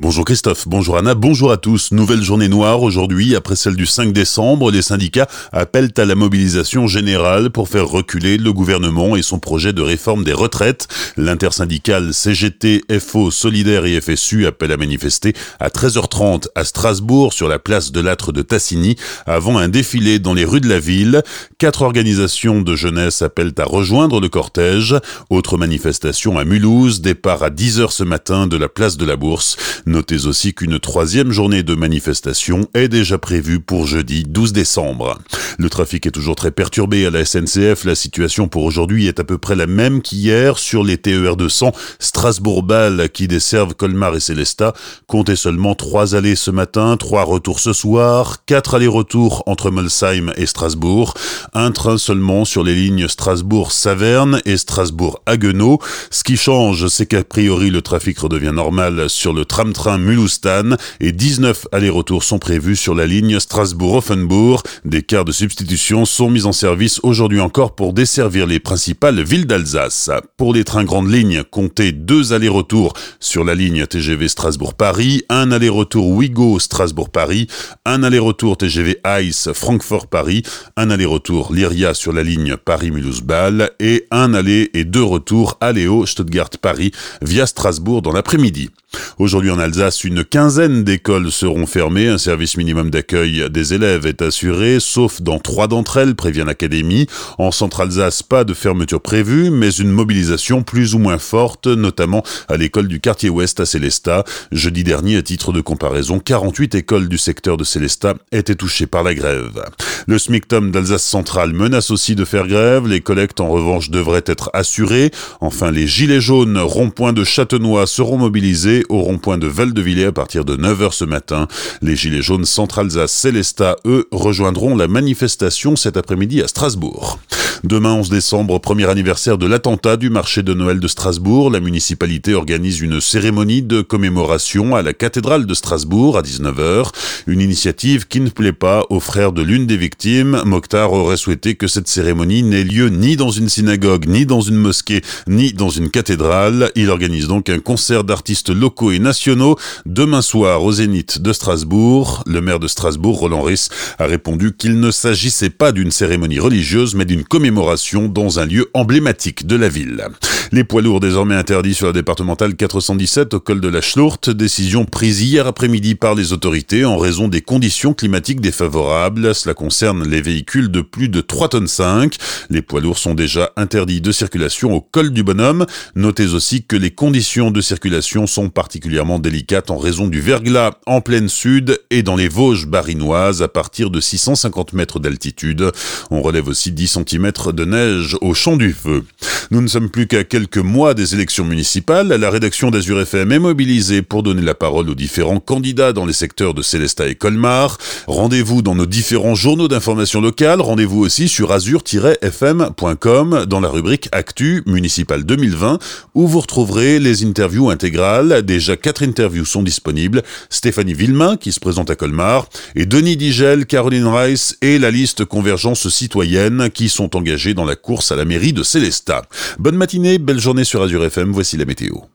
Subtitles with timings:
[0.00, 1.90] Bonjour Christophe, bonjour Anna, bonjour à tous.
[1.90, 6.86] Nouvelle journée noire aujourd'hui, après celle du 5 décembre, les syndicats appellent à la mobilisation
[6.86, 10.86] générale pour faire reculer le gouvernement et son projet de réforme des retraites.
[11.16, 17.58] L'intersyndicale CGT, FO, Solidaire et FSU appellent à manifester à 13h30 à Strasbourg sur la
[17.58, 18.94] place de l'âtre de Tassigny
[19.26, 21.24] avant un défilé dans les rues de la ville.
[21.58, 24.94] Quatre organisations de jeunesse appellent à rejoindre le cortège.
[25.28, 29.56] Autre manifestation à Mulhouse, départ à 10h ce matin de la place de la Bourse.
[29.88, 35.16] Notez aussi qu'une troisième journée de manifestation est déjà prévue pour jeudi 12 décembre.
[35.58, 37.84] Le trafic est toujours très perturbé à la SNCF.
[37.84, 41.72] La situation pour aujourd'hui est à peu près la même qu'hier sur les TER 200
[42.00, 44.74] Strasbourg-Bâle qui desservent Colmar et Célestat.
[45.06, 50.44] Comptez seulement trois allées ce matin, trois retours ce soir, quatre allers-retours entre Molsheim et
[50.44, 51.14] Strasbourg,
[51.54, 55.78] un train seulement sur les lignes Strasbourg-Saverne et Strasbourg-Haguenau.
[56.10, 60.76] Ce qui change, c'est qu'a priori le trafic redevient normal sur le tram train Mulhoustan
[60.98, 64.64] et 19 allers-retours sont prévus sur la ligne Strasbourg-Offenbourg.
[64.84, 69.46] Des cars de substitution sont mis en service aujourd'hui encore pour desservir les principales villes
[69.46, 70.10] d'Alsace.
[70.36, 76.08] Pour les trains grandes lignes, comptez deux allers-retours sur la ligne TGV Strasbourg-Paris, un aller-retour
[76.08, 77.46] Ouigo Strasbourg-Paris,
[77.84, 80.42] un aller-retour TGV Ice Francfort-Paris,
[80.76, 86.90] un aller-retour Lyria sur la ligne Paris-Mulhouse-Bâle et un aller et deux retours Aléo Stuttgart-Paris
[87.22, 88.70] via Strasbourg dans l'après-midi.
[89.18, 92.08] Aujourd'hui en Alsace, une quinzaine d'écoles seront fermées.
[92.08, 97.06] Un service minimum d'accueil des élèves est assuré, sauf dans trois d'entre elles, prévient l'Académie.
[97.36, 102.56] En Centre-Alsace, pas de fermeture prévue, mais une mobilisation plus ou moins forte, notamment à
[102.56, 104.24] l'école du quartier ouest à Célestat.
[104.52, 109.02] Jeudi dernier, à titre de comparaison, 48 écoles du secteur de Célestat étaient touchées par
[109.02, 109.64] la grève.
[110.06, 112.86] Le SMICTOM d'Alsace centrale menace aussi de faire grève.
[112.86, 115.10] Les collectes, en revanche, devraient être assurées.
[115.40, 120.44] Enfin, les gilets jaunes rond-point de Châtenois seront mobilisés au rond-point de Val-de-Villers à partir
[120.44, 121.48] de 9h ce matin.
[121.82, 127.18] Les gilets jaunes Centre-Alsace Célestat, eux, rejoindront la manifestation cet après-midi à Strasbourg.
[127.64, 132.34] Demain 11 décembre, premier anniversaire de l'attentat du marché de Noël de Strasbourg, la municipalité
[132.34, 136.92] organise une cérémonie de commémoration à la cathédrale de Strasbourg à 19h.
[137.26, 140.40] Une initiative qui ne plaît pas aux frères de l'une des victimes.
[140.44, 144.56] Mokhtar aurait souhaité que cette cérémonie n'ait lieu ni dans une synagogue, ni dans une
[144.56, 146.70] mosquée, ni dans une cathédrale.
[146.76, 152.22] Il organise donc un concert d'artistes locaux et nationaux demain soir au Zénith de Strasbourg.
[152.24, 153.66] Le maire de Strasbourg, Roland Ris,
[153.98, 158.68] a répondu qu'il ne s'agissait pas d'une cérémonie religieuse, mais d'une commémoration dans un lieu
[158.74, 160.04] emblématique de la ville.
[160.52, 164.84] Les poids lourds désormais interdits sur la départementale 417 au col de la Schlourte, décision
[164.84, 169.34] prise hier après-midi par les autorités en raison des conditions climatiques défavorables.
[169.34, 172.16] Cela concerne les véhicules de plus de 3 tonnes 5.
[172.50, 175.66] Les poids lourds sont déjà interdits de circulation au col du Bonhomme.
[175.94, 181.00] Notez aussi que les conditions de circulation sont particulièrement délicates en raison du verglas en
[181.00, 185.72] pleine sud et dans les Vosges barinoises à partir de 650 mètres d'altitude.
[186.10, 189.04] On relève aussi 10 cm de neige au champ du feu.
[189.50, 192.08] Nous ne sommes plus qu'à quelques mois des élections municipales.
[192.08, 196.12] La rédaction d'Azur FM est mobilisée pour donner la parole aux différents candidats dans les
[196.12, 197.78] secteurs de Célestat et Colmar.
[198.06, 200.60] Rendez-vous dans nos différents journaux d'information locale.
[200.60, 205.78] Rendez-vous aussi sur azur-fm.com dans la rubrique Actu municipal 2020
[206.14, 208.42] où vous retrouverez les interviews intégrales.
[208.42, 210.24] Déjà quatre interviews sont disponibles.
[210.50, 215.24] Stéphanie Villemain qui se présente à Colmar et Denis Digel, Caroline Rice et la liste
[215.24, 219.22] Convergence citoyenne qui sont engagés dans la course à la mairie de Célestat.
[219.58, 222.08] Bonne matinée, belle journée sur Azure FM, voici la météo.